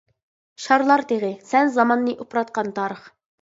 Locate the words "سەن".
1.51-1.69